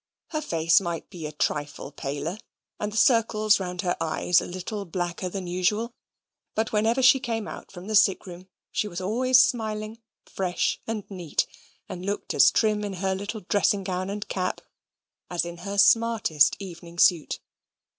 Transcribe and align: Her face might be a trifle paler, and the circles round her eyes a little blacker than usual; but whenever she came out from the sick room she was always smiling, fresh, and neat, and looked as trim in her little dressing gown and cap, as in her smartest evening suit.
Her 0.29 0.41
face 0.41 0.81
might 0.81 1.11
be 1.11 1.27
a 1.27 1.31
trifle 1.31 1.91
paler, 1.91 2.39
and 2.79 2.91
the 2.91 2.97
circles 2.97 3.59
round 3.59 3.81
her 3.83 3.95
eyes 4.01 4.41
a 4.41 4.47
little 4.47 4.83
blacker 4.83 5.29
than 5.29 5.45
usual; 5.45 5.93
but 6.55 6.71
whenever 6.73 7.03
she 7.03 7.19
came 7.19 7.47
out 7.47 7.71
from 7.71 7.85
the 7.85 7.95
sick 7.95 8.25
room 8.25 8.47
she 8.71 8.87
was 8.87 8.99
always 8.99 9.43
smiling, 9.43 10.01
fresh, 10.25 10.81
and 10.87 11.03
neat, 11.11 11.45
and 11.87 12.03
looked 12.03 12.33
as 12.33 12.49
trim 12.49 12.83
in 12.83 12.93
her 12.93 13.13
little 13.13 13.41
dressing 13.41 13.83
gown 13.83 14.09
and 14.09 14.27
cap, 14.27 14.61
as 15.29 15.45
in 15.45 15.57
her 15.57 15.77
smartest 15.77 16.55
evening 16.57 16.97
suit. 16.97 17.39